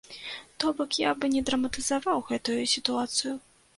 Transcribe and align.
То 0.61 0.71
бок, 0.77 0.95
я 1.03 1.11
б 1.19 1.29
не 1.35 1.43
драматызаваў 1.51 2.27
гэтую 2.31 2.59
сітуацыю. 2.75 3.37